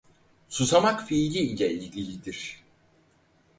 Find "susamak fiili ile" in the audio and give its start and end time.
0.49-1.73